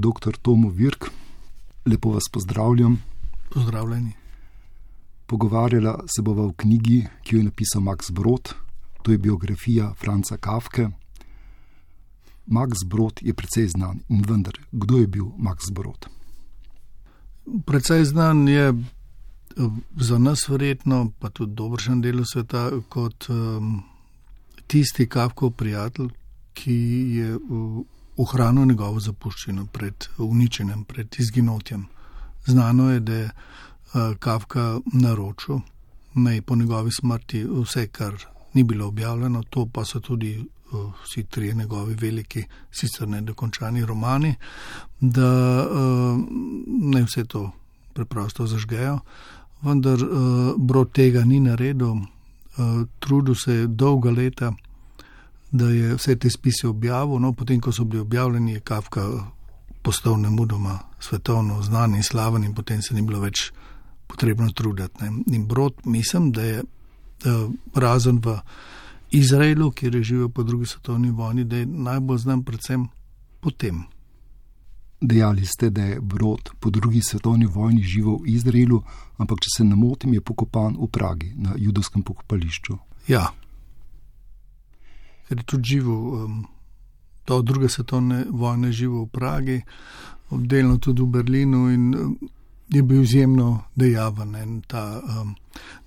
[0.00, 0.36] dr.
[0.42, 1.10] Tomo Virk.
[1.86, 3.02] Lepo vas pozdravljam.
[3.50, 4.12] Pozdravljeni.
[5.26, 8.54] Pogovarjala se bova o knjigi, ki jo je napisal Max Brod,
[9.02, 10.88] to je biografija Franca Kafke.
[12.46, 16.08] Max Brod je precej znan in vendar, kdo je bil Max Brod?
[17.66, 18.74] Precej znan je eh,
[19.96, 23.82] za nas, verjetno, pa tudi dobršen del sveta, kot um,
[24.66, 26.10] tisti Kafkov prijatelj,
[26.54, 26.80] ki
[27.16, 27.38] je
[28.20, 31.86] ohranil njegovo zapuščino pred uničenjem, pred izginotjem.
[32.46, 35.60] Znano je, da je uh, Kafka naročil,
[36.14, 38.14] da je po njegovi smrti vse, kar
[38.54, 43.84] ni bilo objavljeno, to pa so tudi uh, vsi trije njegovi veliki, sicer ne dokončani
[43.84, 44.34] romani,
[45.00, 45.30] da
[45.66, 46.18] uh,
[46.66, 47.50] ne vse to
[47.94, 48.98] preprosto zažgejo.
[49.62, 54.52] Vendar uh, brod tega ni naredil, uh, trudil se je dolga leta,
[55.50, 57.18] da je vse te spise objavil.
[57.18, 59.06] No, potem, ko so bili objavljeni, je Kafka
[59.82, 63.50] postal nemudoma svetovno znan in slaven, in potem se ni bilo več
[64.06, 65.04] potrebno truditi.
[65.04, 65.36] Ne.
[65.36, 68.38] In brod, mislim, da je uh, razen v
[69.10, 72.88] Izraelu, kjer je živel po drugi svetovni vojni, da je najbolj znan predvsem
[73.40, 73.84] potem.
[75.00, 78.82] Dejali ste, da je Brod po drugi svetovni vojni živel v Izraelu,
[79.16, 82.76] ampak če se ne motim, je pokopan v Pragi na judovskem pokopališču.
[83.08, 83.30] Ja,
[85.30, 86.46] ker je tudi živel um,
[87.26, 89.58] do druge svetovne vojne, živel v Pragi,
[90.34, 92.16] obdelno tudi v Berlinu in um,
[92.66, 94.62] je bil izjemno dejaven.
[94.66, 95.36] Ta, um,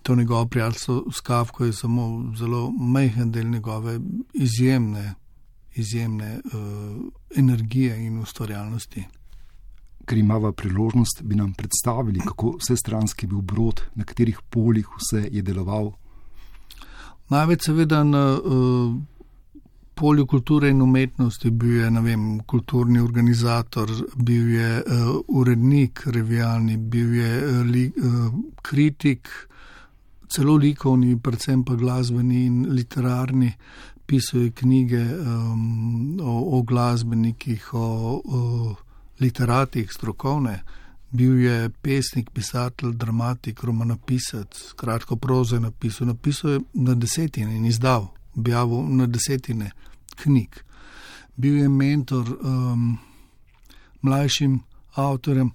[0.03, 3.99] to njegovo prijateljstvo s Kafko je samo zelo majhen del njegove
[4.33, 5.13] izjemne,
[5.75, 7.03] izjemne uh,
[7.35, 9.03] energije in ustvarjalnosti.
[10.05, 15.27] Ker imamo priložnost, bi nam predstavili, kako vse stranski bil brod, na katerih poljih vse
[15.31, 15.91] je deloval.
[17.29, 18.95] Največ seveda na uh,
[19.95, 27.13] polju kulture in umetnosti, bil je vem, kulturni organizator, bil je uh, urednik, revijalni, bil
[27.15, 29.29] je uh, li, uh, kritik,
[30.29, 33.53] celo likovni, predvsem pa glasbeni in literarni.
[34.05, 38.75] Pisal je knjige um, o, o glasbenikih, o, o
[39.19, 40.57] literatih, strokovne.
[41.11, 46.07] Bil je pesnik, pisatelj, dramatik, romanopisec, kratko prozo je napisal.
[46.07, 49.71] Napisal je na desetine in izdal objavil na desetine
[50.15, 50.63] knjig.
[51.35, 52.97] Bil je mentor um,
[54.01, 54.59] mlajšim
[54.93, 55.51] avtorjem,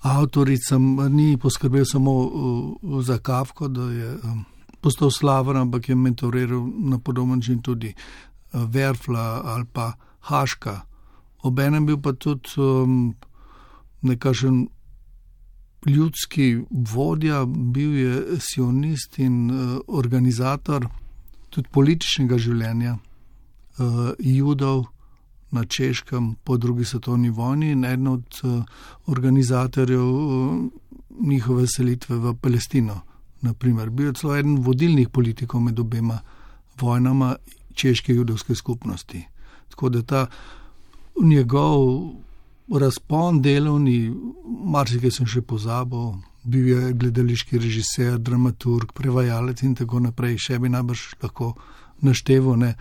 [0.00, 4.44] avtoricam, ni poskrbel samo uh, za Kafko, da je um,
[4.80, 10.80] postal slaven, ampak je mentoriral na podoben način tudi uh, Verfla ali pa Haška.
[11.42, 13.14] Obenem bil pa tudi um,
[14.02, 14.68] nekakšen.
[15.86, 20.88] Ljudski vodja, bil je sionist in uh, organizator
[21.54, 24.88] tudi političnega življenja uh, judov
[25.54, 28.62] na Češkem po drugi svetovni vojni in eden od uh,
[29.06, 30.64] organizatorjev uh,
[31.20, 33.00] njihove selitve v Palestino.
[33.44, 36.18] Naprimer, bil je celo eden vodilnih politikov med obema
[36.80, 37.36] vojnama
[37.74, 39.24] češke judovske skupnosti.
[39.68, 40.26] Tako da ta
[41.22, 42.10] njegov
[42.72, 44.14] razpon delovni,
[44.64, 50.68] marsikaj sem še pozabil, bil je gledališki režiser, dramaturg, prevajalec in tako naprej, še bi
[50.68, 51.54] najbrž lahko
[52.04, 52.56] naštevo.
[52.56, 52.74] Ne.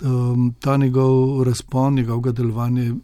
[0.00, 2.96] Um, ta njegov razpon, njegovega delovanja je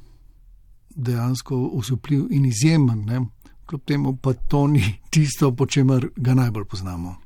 [0.96, 3.20] dejansko usupljiv in izjemen, ne.
[3.66, 7.16] kljub temu pa to ni tisto, po čemer ga najbolj poznamo.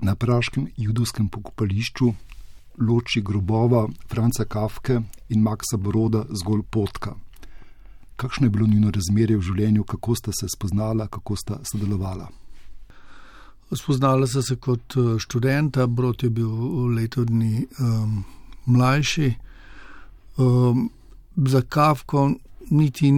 [0.00, 2.12] Na praškem judovskem pokopališču
[2.78, 7.14] loči grobova Franca Kafke in Maxa Broda zgolj potka
[8.22, 12.28] kakšno je bilo njeno razmerje v življenju, kako sta se spoznala, kako sta sodelovala?
[13.72, 16.52] Spoznala sta se kot eh, študenta, Brod je bil
[16.94, 18.24] leto dni um,
[18.66, 19.32] mlajši.
[20.38, 20.90] Um,
[21.36, 22.30] za Kafko
[22.70, 23.10] niti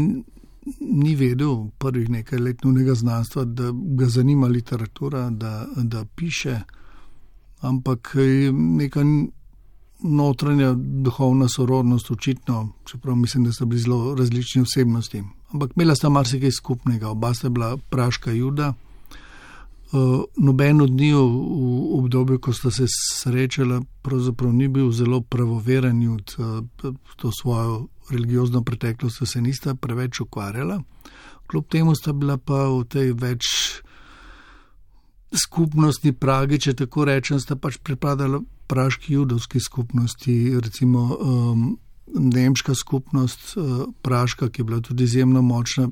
[0.81, 6.60] ni vedel prvih nekaj let nujnega znanstva, da ga zanima literatura, da, da piše,
[7.60, 8.14] ampak
[8.53, 9.04] nekaj
[10.04, 15.23] notranja duhovna sorodnost, očitno, čeprav mislim, da so bili zelo različni osebnosti.
[15.52, 18.75] Ampak imela sta marsikaj skupnega, oba sta bila praška juda.
[19.93, 26.02] Uh, noben od njiju v obdobju, ko sta se srečala, pravzaprav ni bil zelo pravoveren
[26.02, 30.82] jud, uh, to svojo religiozno preteklost se nista preveč ukvarjala.
[31.46, 33.44] Kljub temu sta bila pa v tej več
[35.38, 38.40] skupnosti Prage, če tako rečem, sta pač pripadala
[38.70, 41.66] praški judovski skupnosti, recimo um,
[42.14, 45.88] nemška skupnost, uh, praška, ki je bila tudi izjemno močna,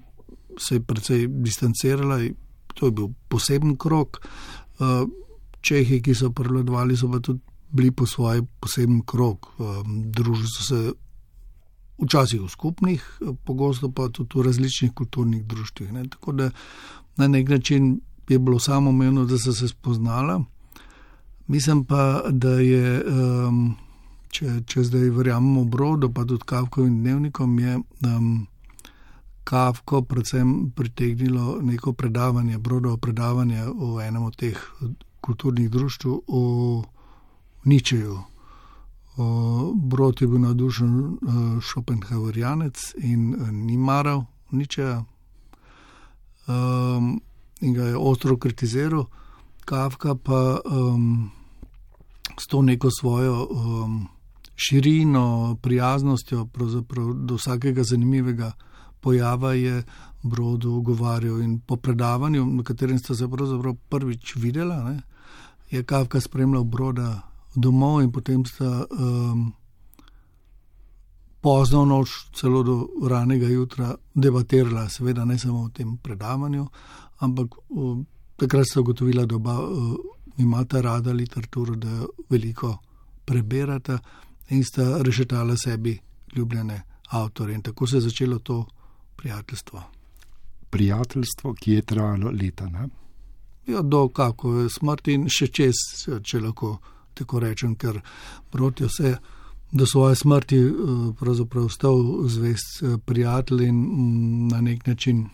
[0.58, 2.20] se je precej distancirala.
[2.74, 4.22] To je bil poseben krok.
[4.78, 5.08] Uh,
[5.62, 7.40] Čehi, ki so prevladovali, so pa tudi
[7.72, 9.52] bili po svoje poseben krok.
[9.58, 10.80] Um, družili so se
[12.02, 13.02] včasih v skupnih,
[13.44, 15.92] pogosto pa tudi v različnih kulturnih društvih.
[15.92, 16.08] Ne.
[16.08, 16.50] Tako da
[17.16, 20.44] na nek način je bilo samo umevno, da so se spoznala.
[21.46, 23.02] Mislim pa, da je,
[24.28, 28.46] če, če zdaj verjamemo brodu, pa tudi kavkovim dnevnikom, je um,
[29.44, 34.58] kavko predvsem pritegnilo neko predavanje, brodovo predavanje v enem od teh
[35.20, 36.82] kulturnih društv v
[37.64, 38.18] Ničeju.
[39.75, 41.18] Brod je bil navdušen
[41.62, 43.34] Schopenhauerjanec in
[43.66, 45.04] ni maral Ničeja
[46.46, 47.20] um,
[47.62, 49.06] in ga je ostro kritiziral.
[49.64, 51.31] Kafka pa um,
[52.41, 54.09] s to neko svojo um,
[54.56, 56.49] širino, prijaznostjo
[57.14, 58.53] do vsakega zanimivega
[59.00, 59.82] pojava je
[60.23, 61.41] Brodu govarjal.
[61.43, 65.00] In po predavanju, na katerem sta se pravzaprav prvič videla, ne,
[65.70, 67.20] je Kafka spremljal Broda
[67.55, 69.53] domov in potem sta um,
[71.41, 72.76] pozno noč, celo do
[73.09, 76.67] ranega jutra, debatirala, seveda ne samo v tem predavanju,
[77.22, 79.94] ampak um, takrat sta ugotovila, da oba uh,
[80.38, 82.76] imata rada literaturo, da jo veliko
[83.24, 83.98] preberata
[84.48, 85.98] in sta rešetala sebi
[86.36, 87.54] ljubljene avtorje.
[87.54, 88.64] In tako se je začelo to
[89.16, 89.82] prijateljstvo.
[90.70, 92.69] Prijateljstvo, ki je trajalo leta.
[92.69, 92.88] Ne?
[93.66, 95.78] Ja, do kako je smrt in še čez,
[96.22, 96.78] če lahko
[97.14, 98.00] tako rečem, ker
[98.50, 99.14] proti vse
[99.72, 100.72] do svoje smrti eh,
[101.20, 105.28] pravzaprav ostal zvest prijatelj in mm, na nek način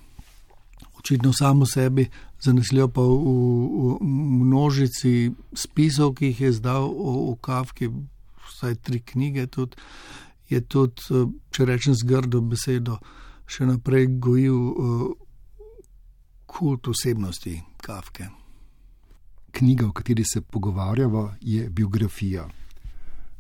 [1.09, 2.09] očitno samo sebi,
[2.41, 4.05] zanesljivo pa v, v, v
[4.45, 7.89] množici spisov, ki jih je zdal o, o Kavki,
[8.45, 9.77] vsaj tri knjige, tudi,
[10.53, 12.99] je tudi, eh, če rečem z grdo besedo,
[13.49, 15.09] še naprej gojil uh,
[16.45, 18.29] kult osebnosti Kavke.
[19.57, 22.45] Knjiga, o kateri se pogovarjava, je biografija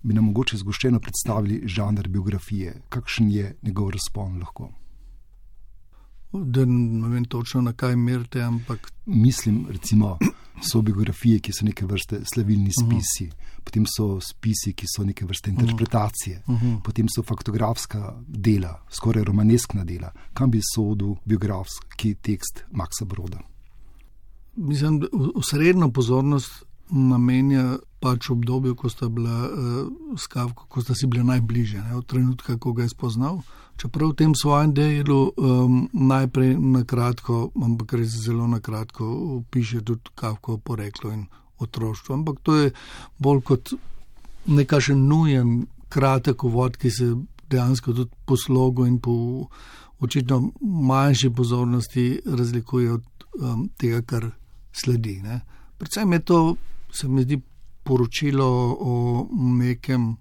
[0.03, 4.71] bi nam mogoče zgoščeno predstavili žanr biografije, kakšen je njegov razpon lahko.
[6.33, 8.93] Da ne vem točno, na kaj merite, ampak.
[9.07, 10.19] Mislim, recimo,
[10.63, 12.87] so biografije, ki so neke vrste slavilni mhm.
[12.87, 13.65] spisi, uh -huh.
[13.65, 16.83] potem so spisi, ki so neke vrste interpretacije, uh -huh.
[16.85, 20.13] potem so faktografska dela, skoraj romaneskna dela.
[20.35, 23.39] Kam bi sodil biografski tekst Maxa Broda?
[24.57, 29.89] Mislim, da v srednjo pozornost namenja pač obdobju, ko sta bila uh,
[30.19, 33.43] skavka, ko sta si bila najbližje, ne, od trenutka, ko ga je spoznal.
[33.79, 39.85] Čeprav v tem svojem delu um, najprej na kratko, ampak res zelo na kratko, piše
[39.87, 41.27] tudi kavko poreklo in
[41.63, 42.15] otroštvo.
[42.15, 42.73] Ampak to je
[43.19, 43.75] bolj kot
[44.47, 47.13] nekašen nujen, kratek uvod, ki se
[47.49, 49.47] dejansko tudi po slogu in po
[50.01, 53.05] očitno manjši pozornosti razlikuje od
[53.39, 54.31] um, tega, kar
[54.73, 55.21] sledi.
[55.23, 55.41] Ne.
[55.79, 56.41] Predvsem je to
[56.93, 57.41] se mi zdi
[57.83, 60.17] poročilo o nekem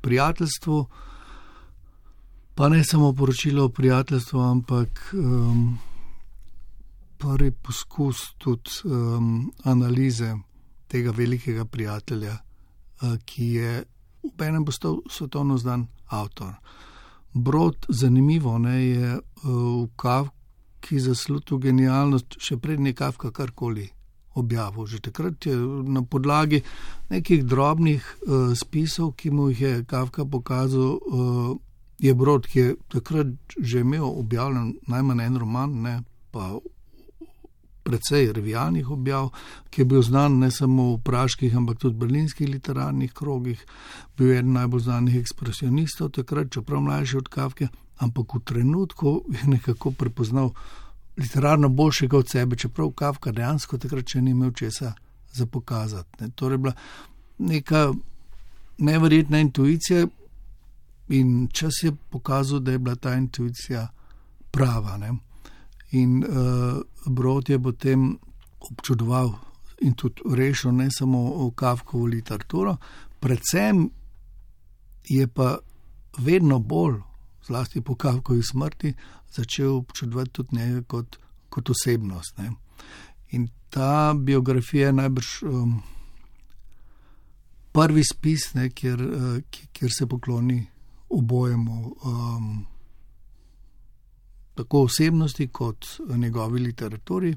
[0.00, 0.86] prijateljstvu,
[2.56, 5.78] pa ne samo poročilo o prijateljstvu, ampak um,
[7.18, 10.34] prvi poskus tudi um, analize
[10.88, 13.84] tega velikega prijatelja, uh, ki je
[14.38, 16.54] v enem postal svetovno znan avtor.
[17.34, 19.20] Brod, zanimivo ne, je uh,
[19.84, 23.90] v Kavki zaslužil genialnost, še pred nekavka karkoli
[24.32, 24.88] objavil.
[24.88, 26.62] Že takrat je na podlagi
[27.12, 31.65] nekih drobnih uh, spisov, ki mu jih je Kafka pokazal, uh,
[31.98, 33.26] je Brod, ki je takrat
[33.58, 36.58] že imel objavljen najmanj en roman, ne pa
[37.86, 39.30] precej revijalnih objav,
[39.70, 43.62] ki je bil znan ne samo v praških, ampak tudi v berlinskih literarnih krogih,
[44.18, 47.68] bil je eden najbolj znanih ekspresionistov takrat, čeprav mlajši od Kafke,
[48.02, 50.50] ampak v trenutku je nekako prepoznal
[51.16, 54.92] literarno boljšega od sebe, čeprav Kafka dejansko takrat še ni imel česa
[55.32, 56.24] za pokazati.
[56.24, 56.30] Ne.
[56.34, 56.74] Torej, bila
[57.38, 57.92] neka
[58.78, 60.06] neverjetna intuicija
[61.08, 63.88] in čas je pokazal, da je bila ta intuicija
[64.50, 64.96] prava.
[64.96, 65.12] Ne.
[65.90, 68.18] In uh, Brod je potem
[68.60, 69.34] občudoval
[69.80, 72.76] in tudi rešil ne samo Kafkovo literaturo,
[73.20, 73.90] predvsem
[75.08, 75.58] je pa
[76.18, 77.00] vedno bolj,
[77.46, 78.94] zlasti po Kafkovi smrti,
[79.32, 82.38] začel občudovati tudi njega kot, kot osebnost.
[82.38, 82.50] Ne.
[83.30, 85.82] In ta biografija je najbrž um,
[87.72, 89.38] prvi spis, ne, kjer, uh,
[89.72, 90.66] kjer se pokloni
[91.08, 92.66] obojemu, um,
[94.54, 95.86] tako osebnosti kot
[96.16, 97.36] njegovi literaturi,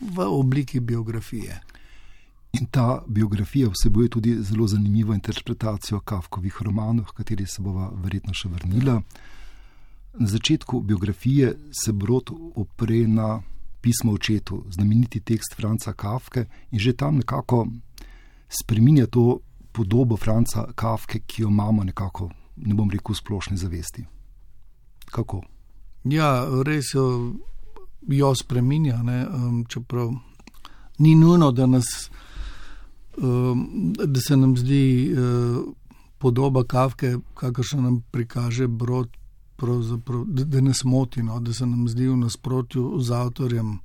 [0.00, 1.60] v obliki biografije.
[2.52, 8.48] In ta biografija vsebuje tudi zelo zanimivo interpretacijo Kafkovih romanov, kateri se bova verjetno še
[8.48, 8.98] vrnila.
[10.12, 13.40] Na začetku biografije se Brod opre na
[13.80, 17.66] pismo očetu, znameniti tekst Franca Kafke in že tam nekako
[18.48, 19.40] spreminja to
[19.72, 24.04] podobo Franca Kafke, ki jo imamo nekako, ne bom rekel, v splošni zavesti.
[25.12, 25.42] Kako?
[26.04, 27.34] Ja, res jo,
[28.08, 30.12] jo spreminja, ne, um, čeprav
[30.98, 32.10] ni nujno, da, nas,
[33.16, 35.62] um, da se nam zdi uh,
[36.18, 39.16] podoba kavke, kakršna nam prikaže brod,
[40.26, 43.78] da, da nas moti, no, da se nam zdi v nasprotju z avtorjem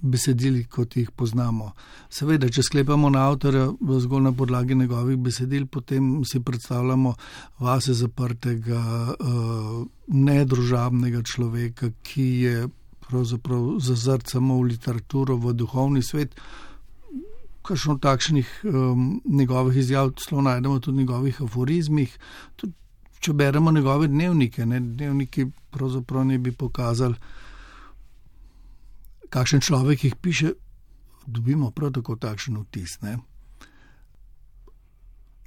[0.00, 1.72] besedili, kot jih poznamo.
[2.10, 3.68] Seveda, če sklepamo na avtorja
[4.00, 7.14] zgolj na podlagi njegovih besedil, potem si predstavljamo
[7.60, 8.80] vase zaprtega,
[9.14, 12.68] uh, nedružabnega človeka, ki je
[13.10, 16.36] pravzaprav zazrt samo v literaturo, v duhovni svet.
[17.66, 22.14] Kakšno takšnih um, njegovih izjav celo najdemo tudi v njegovih aforizmih.
[22.56, 22.72] Tudi,
[23.20, 27.14] če beremo njegove dnevnike, ne, dnevniki pravzaprav ne bi pokazali,
[29.30, 30.52] kakšen človek jih piše,
[31.26, 32.98] dobimo prav tako takšen vtis.
[33.02, 33.18] Ne.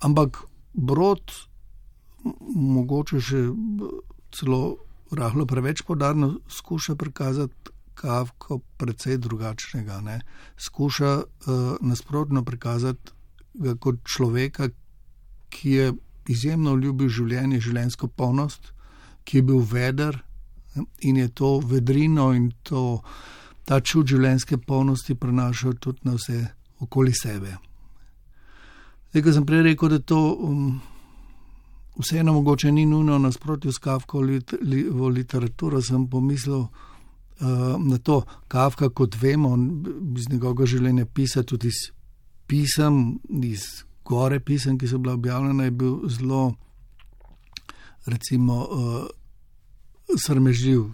[0.03, 1.31] Ampak brod,
[2.55, 3.41] mogoče še
[4.33, 4.61] celo
[5.11, 9.99] rahlo preveč podarno skuša prikazati Kavko precej drugačnega.
[10.01, 10.21] Ne?
[10.57, 13.13] Skuša uh, nasprotno prikazati
[13.53, 14.69] ga kot človeka,
[15.49, 15.91] ki je
[16.27, 18.71] izjemno ljubil življenje, življenjsko polnost,
[19.23, 20.17] ki je bil veder
[21.05, 23.03] in je to vedrino in to,
[23.65, 26.39] ta čut življenjske polnosti prenašal tudi na vse
[26.83, 27.57] okoli sebe.
[29.11, 30.23] Zdaj, ko sem prej rekel, da to.
[30.33, 30.81] Um,
[31.99, 36.69] vseeno mogoče ni nujno nasprotju s Kafko lit, li, v literaturo, sem pomislil uh,
[37.77, 39.53] na to, Kafka, kot vemo,
[40.17, 41.83] iz njegovega življenja pisati tudi iz
[42.47, 46.55] pisem, iz gore pisem, ki so bila objavljena, je bil zelo,
[48.05, 49.05] recimo, uh,
[50.25, 50.89] srmežljiv.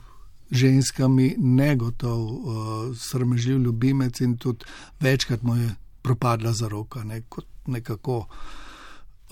[0.52, 4.66] Ženskami negotov, uh, srmežljiv ljubimec in tudi
[5.00, 8.18] večkrat mu je propadla za roka, ne, kot nekako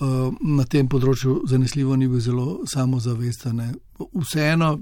[0.00, 3.62] uh, na tem področju zanesljivo ni bil zelo samozavesten.
[4.14, 4.78] Vseeno,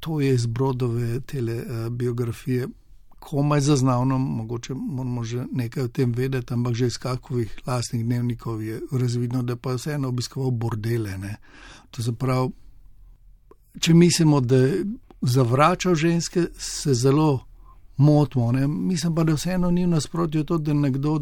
[0.00, 2.68] to je iz Brodove tele, uh, biografije,
[3.22, 8.62] komaj zaznavno, mogoče moramo že nekaj o tem vedeti, ampak že iz kakovih lastnih dnevnikov
[8.62, 11.18] je razvidno, da pa je vseeno obiskoval bordele.
[11.18, 11.36] Ne.
[11.90, 12.50] To se pravi,
[13.80, 14.58] če mislimo, da
[15.22, 17.44] zavrača ženske, se zelo
[17.96, 18.52] motimo.
[18.52, 18.66] Ne.
[18.68, 21.20] Mislim pa, da vseeno ni v nasprotju to, da nekdo,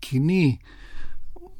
[0.00, 0.58] ki ni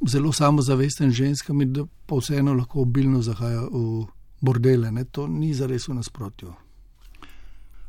[0.08, 4.06] zelo samozavesten ženskami, da pa vseeno lahko obilno zahaja v
[4.40, 4.90] bordele.
[4.90, 5.04] Ne?
[5.04, 6.52] To ni zares v nasprotju.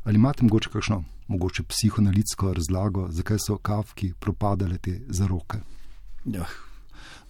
[0.04, 5.58] Ali imate mogoče kakšno, mogoče psihoanalitsko razlago, zakaj so kavki propadale te zaroke?
[6.24, 6.46] Ja,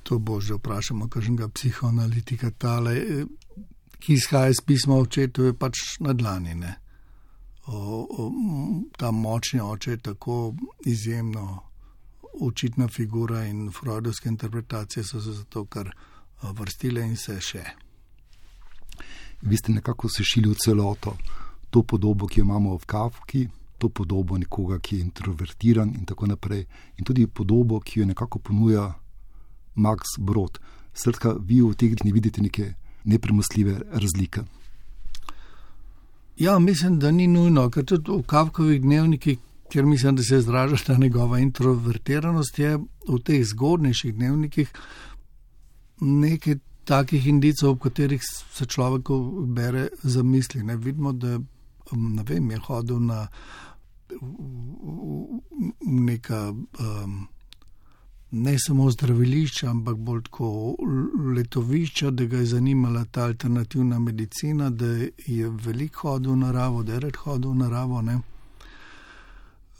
[0.02, 3.24] to bo že vprašamo, kakšnega psihoanalitika tale,
[3.98, 6.54] ki izhaja iz pisma očetu, je pač na dlani.
[7.66, 7.78] O,
[8.10, 8.30] o,
[8.98, 10.54] ta močni oče je tako
[10.86, 11.62] izjemno
[12.40, 17.64] očitna figura in freudovske interpretacije so se zato kar eh, vrstile in se še.
[19.42, 21.16] Vi ste nekako sešili v celoto
[21.70, 23.48] to podobo, ki jo imamo v Kafki,
[23.78, 26.64] to podobo nekoga, ki je introvertiran in tako naprej,
[26.96, 28.94] in tudi podobo, ki jo nekako ponuja
[29.74, 30.58] Max Brod.
[30.94, 32.74] Srtka, vi v teh dneh vidite neke
[33.06, 34.42] nepremostljive razlike.
[36.36, 39.38] Ja, mislim, da ni nujno, ker tudi v Kafkovih dnevnikih,
[39.72, 42.76] ker mislim, da se izraža ta njegova introvertiranost, je
[43.08, 44.72] v teh zgodnejših dnevnikih
[46.00, 49.08] nekaj takih indicov, v katerih se človek
[49.46, 50.62] bere za misli.
[50.62, 51.38] Ne vidimo, da
[51.92, 53.26] ne vem, je hodil na
[55.80, 56.50] neka.
[56.50, 57.26] Um,
[58.30, 60.76] Ne samo zdravilišča, ampak bolj tako
[61.36, 64.86] letovišča, da ga je zanimala ta alternativna medicina, da
[65.26, 68.02] je veliko hodil v naravo, da je red hodil v naravo.
[68.02, 68.18] Ne.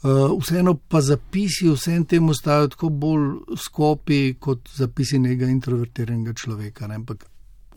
[0.03, 6.87] Eh, vseeno pa zapisi vsem tem ostajajo tako bolj skopi kot zapisi nekega introvertiranega človeka.
[6.87, 6.95] Ne?
[6.95, 7.25] Ampak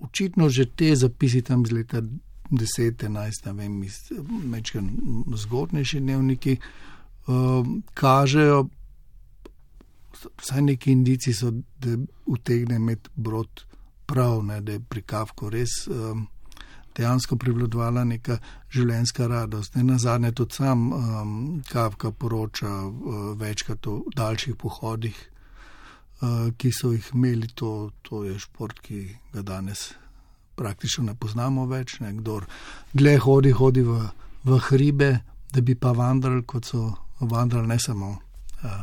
[0.00, 2.03] očitno že te zapisi tam iz leta
[2.50, 3.81] 10, 11, ne vem,
[4.50, 4.91] mečken
[5.37, 6.57] zgodnejši dnevniki,
[7.27, 8.69] uh, kažejo,
[10.41, 11.97] vsaj neki indici so, da
[12.27, 13.65] utegne imeti brod
[14.07, 14.61] prav, ne?
[14.61, 15.87] da je pri Kavku res.
[15.87, 16.29] Um,
[16.97, 18.39] dejansko privladovala neka
[18.75, 19.77] življenjska radost.
[19.77, 21.35] Ne na zadnje tudi sam um,
[21.71, 25.17] Kavka poroča uh, večkrat o daljših pohodih,
[26.21, 27.50] uh, ki so jih imeli.
[27.62, 29.91] To, to je šport, ki ga danes
[30.59, 31.99] praktično ne poznamo več.
[32.05, 32.12] Ne.
[32.19, 32.49] Kdor
[32.93, 34.00] dlje hodi, hodi v,
[34.45, 35.12] v hribe,
[35.55, 36.89] da bi pa vandrali, kot so
[37.21, 38.17] vandrali ne samo.
[38.61, 38.83] Uh,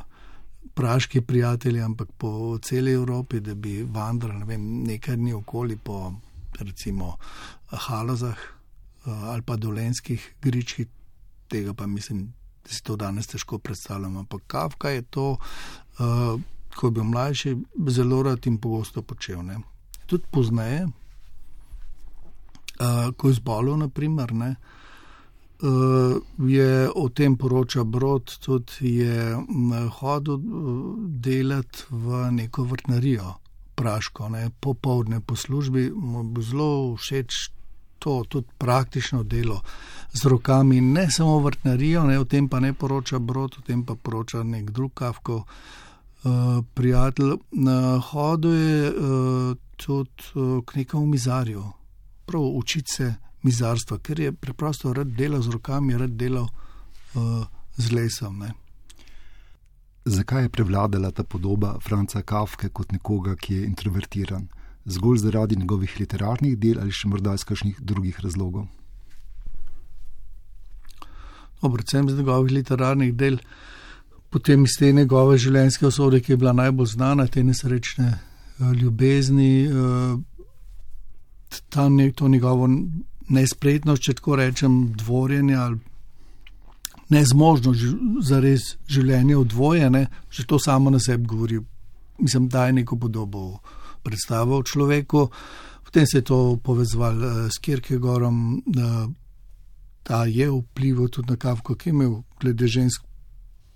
[0.77, 6.13] Praški prijatelji, ampak po celi Evropi, da bi vandrali ne vem, nekaj dni okoli po
[6.59, 7.15] recimo
[7.67, 10.87] halazah eh, ali pa dolenskih gričkih,
[11.47, 14.19] tega pa mislim, da si to danes težko predstavljamo.
[14.19, 16.41] Ampak Kafka je to, uh,
[16.75, 17.57] ko je bil mlajši,
[17.87, 19.41] zelo rad in pogosto počel.
[19.45, 19.57] Ne.
[20.05, 20.91] Tudi pozneje, uh,
[23.17, 24.76] ko je zbolel, naprimer, ne, uh,
[26.47, 29.37] je o tem poroča Brod, tudi je
[29.99, 30.37] hodil
[31.07, 33.33] delati v neko vrtnarijo,
[33.75, 37.49] praško, ne, popovdne po službi, mu bo zelo všeč
[37.99, 39.61] to, tudi praktično delo
[40.13, 43.95] z rokami, ne samo vrtnarijo, ne, o tem pa ne poroča Brod, o tem pa
[43.95, 45.43] poroča nek drug kavko.
[46.25, 51.63] Uh, prijatelj na hodu je uh, tudi uh, k nekemu mizarju,
[52.25, 53.13] prav učiti se
[53.47, 57.45] mizarstva, ker je preprosto rad delal z rokami, rad delal uh,
[57.77, 58.41] z lesom.
[58.43, 58.51] Ne.
[60.07, 64.47] Zakaj je prevladala ta podoba Franca Kafke kot nekoga, ki je introvertiran?
[64.87, 68.67] Zgolj zaradi njegovih literarnih del ali še morda iz kakšnih drugih razlogov?
[71.59, 73.41] No, predvsem iz njegovih literarnih del,
[74.31, 79.67] potem iz te njegove življenjske osode, ki je bila najbolj znana, te nesrečne uh, ljubezni.
[79.67, 80.21] Uh,
[81.69, 82.69] tam je to njegovo
[83.29, 85.79] nespretnost, če tako rečem, dvorjenje ali
[87.09, 87.79] nezmožnost
[88.27, 91.61] za res življenje odvojene, že to samo na sebi govori.
[92.19, 93.59] Mislim, da je neko podobo
[94.03, 95.27] predstavo o človeku.
[95.85, 101.89] Potem se je to povezalo uh, s Kirkegorom, da je vplival tudi na Kafko, ki
[101.89, 103.03] je imel glede žensk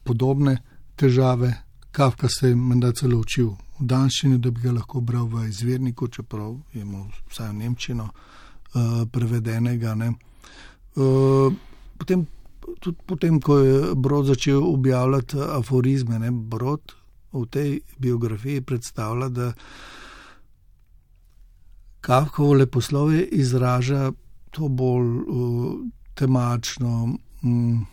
[0.03, 0.57] podobne
[0.95, 1.53] težave.
[1.91, 6.07] Kafka se je menda celo učil v danščini, da bi ga lahko bral v izvirniku,
[6.07, 8.40] čeprav je imel vsaj v Nemčino uh,
[9.11, 9.95] prevedenega.
[10.95, 11.53] Uh,
[11.97, 12.25] potem,
[12.79, 16.95] tudi potem, ko je Brod začel objavljati aforizme, ne, Brod
[17.31, 19.53] v tej biografiji predstavlja, da
[22.01, 24.11] Kafkovo leposlovje izraža
[24.51, 25.79] to bolj uh,
[26.15, 27.15] temačno.
[27.43, 27.87] Um,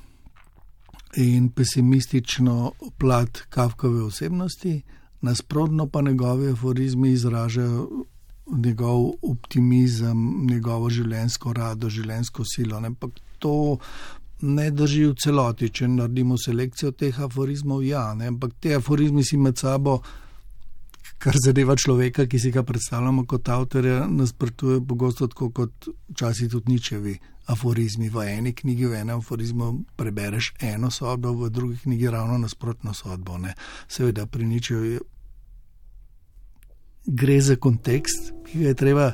[1.16, 4.82] In pesimistično plat Kafkove osebnosti,
[5.20, 7.88] nasprotno pa njegovi aforizmi izražajo
[8.56, 12.80] njegov optimizem, njegovo življenjsko rado, življenjsko silo.
[12.80, 13.78] Ampak to
[14.40, 17.82] ne drži v celoti, če naredimo selekcijo teh aforizmov.
[17.86, 18.30] Ja, ne?
[18.32, 19.98] ampak te aforizmi si med sabo,
[21.18, 26.76] kar zadeva človeka, ki si ga predstavljamo kot avtorja, nasprotuje pogosto tako kot včasih tudi
[26.76, 27.16] ničevi
[27.50, 28.10] aforizmi.
[28.12, 33.38] V eni knjigi, v enem aforizmu prebereš eno sodbo, v drugi knjigi ravno nasprotno sodbo.
[33.38, 33.54] Ne?
[33.88, 34.98] Seveda pri ničevi
[37.08, 39.12] gre za kontekst, ki ga je treba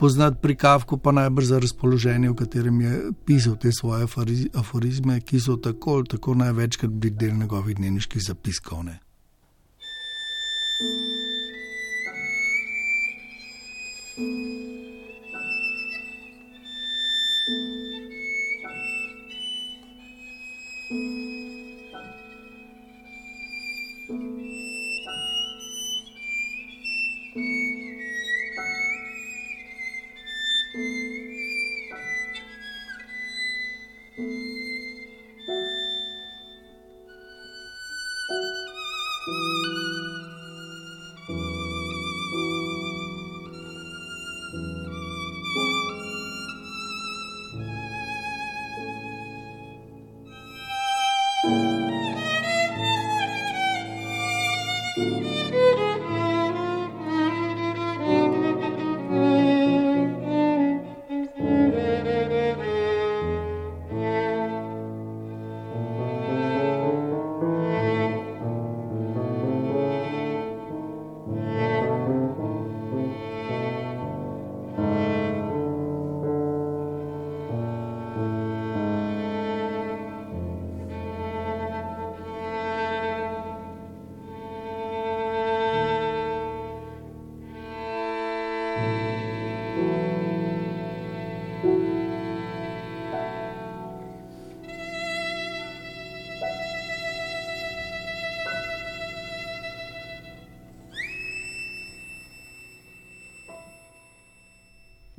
[0.00, 4.06] poznati pri Kavku, pa najbrž za razpoloženje, v katerem je pisal te svoje
[4.54, 8.84] aforizme, ki so tako ali tako največkrat bili del njegovih dnevniških zapiskov.
[8.84, 8.98] Ne.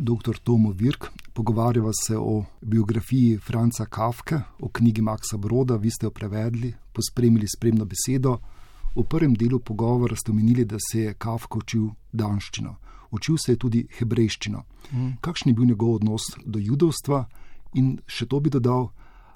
[0.07, 0.37] Dr.
[0.43, 1.05] Tomo Virk.
[1.33, 7.47] Pogovarjava se o biografiji Franca Kafke, o knjigi Maxa Broda, vi ste jo prevedli, pospremili
[7.47, 8.37] spremno besedo.
[8.95, 12.75] V prvem delu pogovora ste omenili, da se je Kafka učil danščino,
[13.11, 14.63] učil se je tudi hebrejščino.
[14.91, 15.17] Mm.
[15.21, 17.25] Kakšen je bil njegov odnos do judovstva
[17.75, 18.89] in še to bi dodal,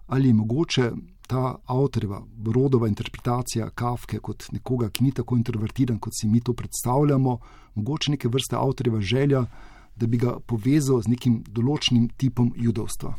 [0.07, 0.91] ali je mogoče
[1.27, 6.53] ta avtorjeva, Brodova interpretacija Kafke kot nekoga, ki ni tako introvertiran, kot si mi to
[6.53, 7.37] predstavljamo,
[7.75, 9.45] mogoče neke vrste avtorjeva želja,
[9.95, 13.15] da bi ga povezal z nekim določenim tipom judovstva.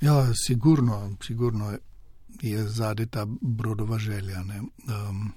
[0.00, 1.72] Ja, sigurno, sigurno
[2.42, 4.42] je zadaj ta brodova želja.
[4.42, 5.32] Um,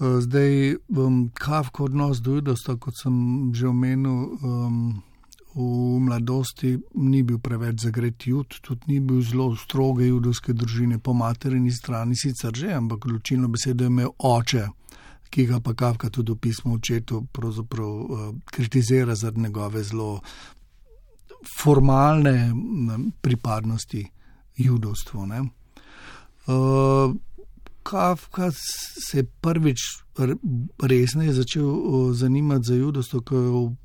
[0.00, 5.02] Zdaj, um, kavko odnos do judosta, kot sem že omenil, um,
[5.54, 11.12] v mladosti ni bil preveč zagret jud, tudi ni bil zelo stroge judovske družine, po
[11.12, 14.68] materini strani sicer že, ampak ločilno besedo je imel oče,
[15.30, 20.20] ki ga pa kavka tudi v pismu očetu pravzaprav uh, kritizira zaradi njegove zelo
[21.58, 22.52] formalne
[23.20, 24.04] pripadnosti
[24.56, 25.18] judovstvu.
[25.20, 27.16] Uh,
[27.82, 29.78] Kafka se je prvič
[30.82, 33.76] resneje začel zanimati za judovstvo, ko je v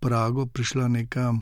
[0.00, 1.34] Prago prišla neka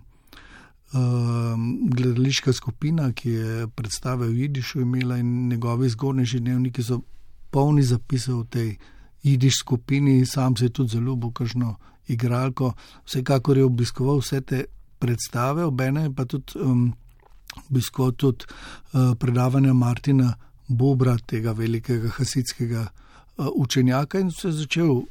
[1.89, 7.01] gledališka skupina, ki je predstave v Jidišu imela in njegovi zgornji dnevniki so
[7.51, 8.77] polni zapisov tej
[9.23, 11.75] Jidiš skupini, sam se je tudi zelo bokažno
[12.09, 12.73] igralko,
[13.05, 14.65] vsekakor je obiskoval vse te
[14.99, 16.93] predstave, obene pa tudi um,
[17.71, 20.35] obiskoval tudi uh, predavanja Martina
[20.69, 22.87] Bobra, tega velikega hasidskega
[23.37, 25.03] uh, učenjaka in se je začel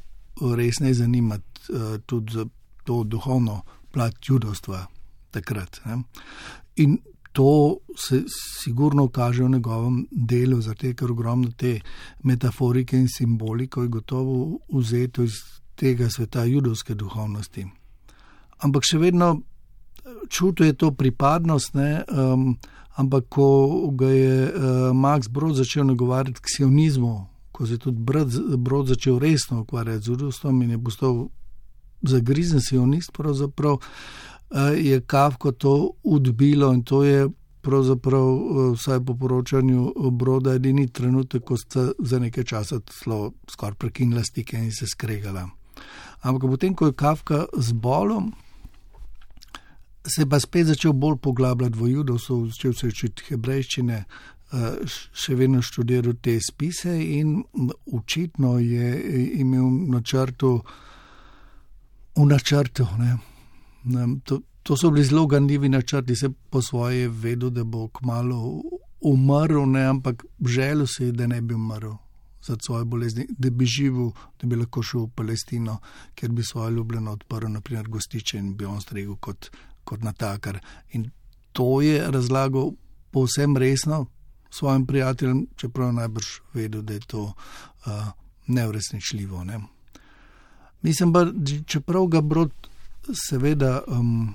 [0.56, 2.46] resneje zanimati uh, tudi za
[2.84, 4.86] to duhovno plat judovstva
[5.30, 5.80] takrat.
[5.84, 6.02] Ne.
[6.76, 6.98] In
[7.38, 8.24] to se
[8.64, 11.80] sigurno kaže v njegovem delu, zato ker ogromno te
[12.22, 15.38] metaforike in simbolike je gotovo vzeto iz
[15.74, 17.66] tega sveta judovske duhovnosti.
[18.58, 19.36] Ampak še vedno
[20.28, 22.56] čutuje to pripadnost, ne, um,
[22.98, 23.46] ampak ko
[23.94, 27.16] ga je uh, Max Brod začel nagovarjati k sionizmu,
[27.52, 31.28] ko se je tudi Brod, Brod začel resno ukvarjati z judovstvom in je postal
[32.02, 33.86] zagrizen sionist, pravzaprav uh,
[34.76, 37.28] je Kavko to odbilo in to je
[37.60, 42.80] pravzaprav, uh, vsaj po poročanju Broda, edini trenutek, ko sta za nekaj časa
[43.50, 45.48] skoraj prekinila stike in se skregala.
[46.20, 48.32] Ampak potem, ko je Kavka z bolom,
[50.06, 54.76] se je pa spet začel bolj poglabljati v judovstvo, začel se učiti hebrejščine, eh,
[55.12, 57.42] še vedno študiral te spise in
[57.92, 58.92] očitno je
[59.40, 60.62] imel načrtu,
[62.16, 62.86] v načrtu.
[64.24, 68.62] To, to so bili zelo ganljivi načrti, se po svoje vedel, da bo kmalo
[69.00, 71.92] umrl, ne, ampak želel si je, da ne bi umrl.
[72.42, 74.10] Za svoje bolezni, da bi živel,
[74.40, 75.78] da bi lahko šel v Palestino,
[76.14, 79.50] ker bi svoje ljubljeno odprl, naprimer, gostiče in bi on stregel kot
[79.88, 80.60] kot natakar.
[80.92, 81.10] In
[81.52, 82.72] to je razlagal
[83.10, 84.06] povsem resno
[84.50, 87.92] svojim prijateljem, čeprav najbrž vedel, da je to uh,
[88.46, 89.44] neuresničljivo.
[89.44, 89.60] Ne.
[90.82, 91.26] Mislim pa,
[91.66, 92.52] čeprav ga brod
[93.14, 94.34] seveda um,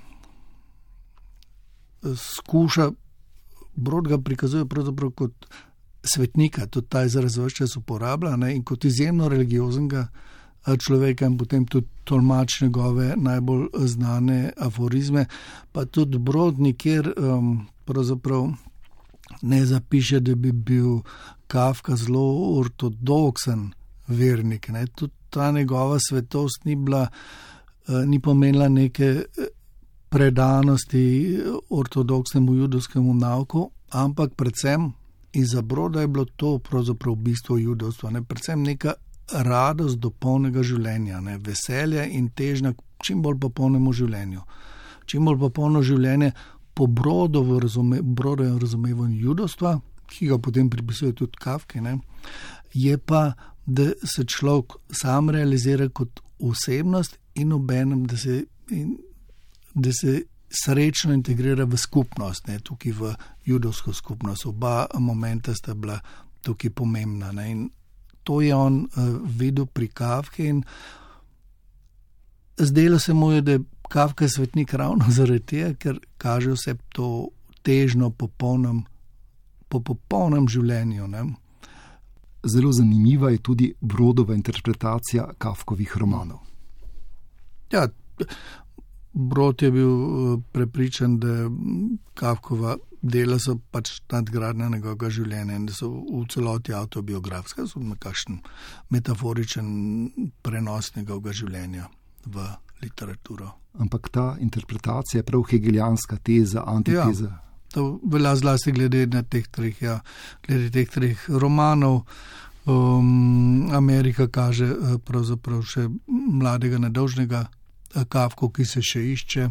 [2.16, 2.92] skuša,
[3.76, 5.46] brod ga prikazuje pravzaprav kot
[6.04, 10.08] svetnika, tudi ta izraz vse čas uporablja ne, in kot izjemno religioznega
[10.80, 15.26] človeka in potem tudi tolmač njegove najbolj znane aforizme,
[15.72, 18.48] pa tudi brod nikjer um, pravzaprav
[19.42, 21.00] ne zapiše, da bi bil
[21.48, 23.72] Kafka zelo ortodoksen
[24.08, 24.70] vernik.
[24.70, 24.88] Ne.
[24.88, 27.08] Tudi ta njegova svetost ni bila,
[28.08, 29.46] ni pomenila neke uh,
[30.14, 34.92] predanosti ortodoksnemu judovskemu nauku, ampak predvsem
[35.34, 38.94] Iza broda je bilo to pravzaprav bistvo judovstva, ne predvsem neka
[39.32, 41.40] radost do polnega življenja, ne?
[41.42, 44.44] veselje in težnja k čim bolj popolnemu življenju.
[45.10, 46.32] Čim bolj popolno življenje
[46.78, 48.04] po brodovu razume,
[48.62, 49.80] razumevanju judovstva,
[50.14, 51.98] ki ga potem pripisuje tudi Kafke, ne?
[52.74, 53.34] je pa,
[53.66, 58.98] da se človek sam realizira kot osebnost in obenem, da se, in,
[59.74, 62.60] da se srečno integrira v skupnost, ne?
[62.60, 63.14] tukaj v
[63.46, 64.46] judovsko skupnost.
[64.46, 66.00] Oba momenta sta bila
[66.42, 67.32] tukaj pomembna.
[67.32, 67.52] Ne?
[67.52, 67.70] In
[68.24, 70.54] to je on uh, videl pri Kavki.
[72.58, 77.30] Zdelo se mu je, da je Kavka svetnik ravno zaradi tega, ker kaže vse to
[77.64, 78.84] težno po polnem,
[79.68, 81.08] po popolnem življenju.
[81.08, 81.26] Ne?
[82.44, 86.53] Zelo zanimiva je tudi Brodova interpretacija Kavkovih romanov.
[87.72, 87.88] Ja,
[89.14, 91.50] Brod je bil eh, prepričan, da je
[92.14, 98.40] Kavkova dela so pač nadgradnja njegovega življenja in da so v celoti autobiografska, so nekakšen
[98.96, 99.68] metaforičen
[100.42, 101.90] prenos njegovega življenja
[102.26, 102.48] v
[102.82, 103.52] literaturo.
[103.84, 107.30] Ampak ta interpretacija je prav hegelijanska teza, antiteza.
[107.30, 110.00] Ja, to velja zlasti glede na teh treh, ja,
[110.48, 112.04] glede teh treh romanov.
[112.66, 119.50] Um, Amerika kaže eh, pravzaprav še mladega, nedolžnega eh, Kavko, ki se še išče.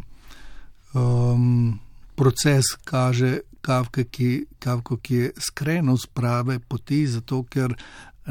[0.97, 1.81] Um,
[2.17, 7.77] proces kaže Kavke, ki, Kavko, ki je skrenil z prave poti, zato ker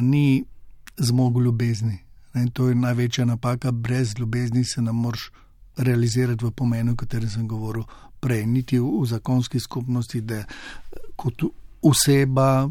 [0.01, 0.43] ni
[0.97, 1.99] zmogel ljubezni.
[2.35, 5.29] In to je največja napaka, brez ljubezni se ne moreš
[5.77, 7.85] realizirati v pomenu, o katerem sem govoril
[8.19, 10.41] prej, niti v, v zakonski skupnosti, da
[11.15, 11.45] kot
[11.81, 12.65] oseba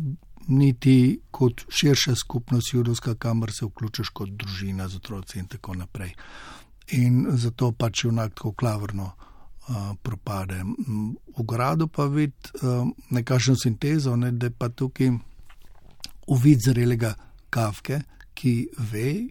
[0.50, 6.14] niti kot širša skupnost judovska, kamor se vključiš kot družina z otroci in tako naprej.
[6.92, 10.62] In zato pač junak tako klavrno uh, propade.
[11.38, 12.32] V gradu pa vid
[12.62, 15.12] uh, nekakšno sintezo, ne, da pa tukaj
[16.26, 17.14] uvid zrelega
[17.50, 18.00] kavke,
[18.34, 18.54] ki
[18.90, 19.28] ve,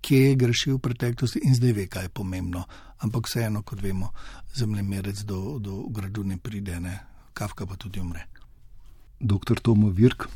[0.00, 2.64] kje je grešil v preteklosti in zdaj ve, kaj je pomembno.
[3.02, 4.12] Ampak vseeno, kot vemo,
[4.54, 6.98] zemljemerec do, do gradu ne pride, ne.
[7.36, 8.35] kavka pa tudi umre
[9.20, 9.60] dr.
[9.62, 10.28] Tomo Virk.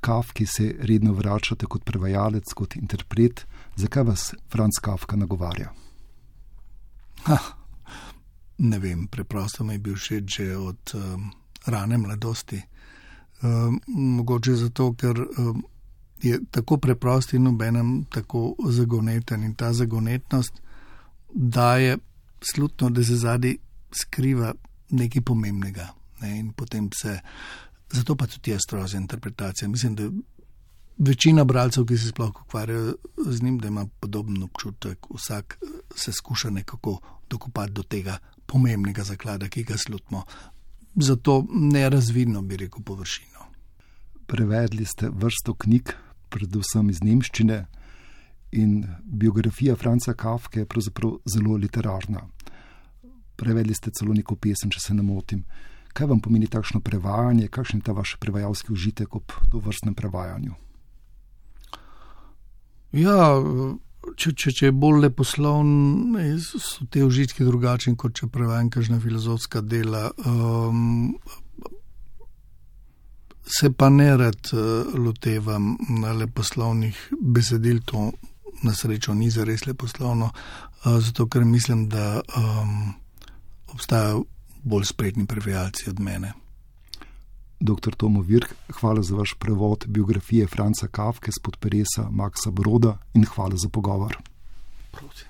[0.00, 3.46] Kafki se redno vračate kot prevajalec, kot interpret.
[3.76, 5.70] Zakaj vas Franz Kafka nagovarja?
[7.24, 7.38] Ha,
[8.58, 11.30] ne vem, preprosto mi je bil všeč že od um,
[11.66, 12.62] rane mladosti.
[13.42, 15.64] Um, mogoče zato, ker um,
[16.22, 20.62] je tako preprost in obenem tako zagoneten in ta zagonetnost
[21.34, 21.98] daje
[22.40, 23.58] slutno, da se zadnji
[23.92, 24.54] skriva
[24.90, 25.88] nekaj pomembnega
[26.24, 27.18] ne, in potem se.
[27.92, 29.68] Zato pa tudi jaz strožja interpretacija.
[29.68, 30.08] Mislim, da
[30.98, 32.94] večina bralcev, ki se sploh ukvarjajo
[33.26, 35.58] z njim, da ima podoben občutek, vsak
[35.96, 36.98] se skuša nekako
[37.30, 40.24] dokopati do tega pomembnega zaklada, ki ga slutimo.
[40.96, 43.46] Zato nerazvidno bi rekel površino.
[44.26, 45.92] Prevedli ste vrsto knjig,
[46.30, 47.64] predvsem iz nemščine,
[48.54, 52.28] in biografija Franca Kafke je pravzaprav zelo literarna.
[53.36, 55.42] Prevedli ste celo neko pesem, če se ne motim.
[55.94, 60.56] Kaj vam pomeni takšno prevajanje, kakšen je ta vaš prevajalski užitek ob to vrstnem prevajanju?
[62.98, 63.18] Ja,
[64.18, 69.62] če, če, če je bolj leposlovno, so te užitki drugačni, kot če prevajam kakšna filozofska
[69.62, 70.08] dela.
[70.26, 71.14] Um,
[73.46, 78.10] se pa ne rad uh, lotevam na leposlovnih besedil, to
[78.66, 82.94] na srečo ni za res leposlovno, uh, zato ker mislim, da um,
[83.74, 84.24] obstajajo
[84.64, 86.32] bolj spretni prevajalci od mene.
[87.60, 87.94] Dr.
[87.96, 93.56] Tomo Virk, hvala za vaš prevod biografije Franca Kafke spod peresa Maxa Broda in hvala
[93.56, 94.16] za pogovor.
[94.90, 95.28] Prosim.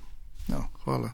[0.48, 1.12] Ja, hvala.